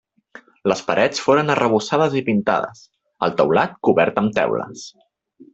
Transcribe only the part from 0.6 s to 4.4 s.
Les parets foren arrebossades i pintades; el teulat cobert amb